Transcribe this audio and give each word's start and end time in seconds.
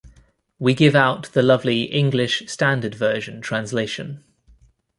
We 0.57 0.73
give 0.73 0.95
out 0.95 1.31
the 1.33 1.43
lovely 1.43 1.83
English 1.83 2.49
Standard 2.51 2.95
Version 2.95 3.39
translation. 3.39 4.23